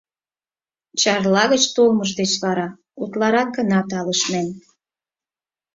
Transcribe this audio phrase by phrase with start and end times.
[0.99, 2.67] Чарла гыч толмыж деч вара
[3.01, 4.47] утларак гына талышнен.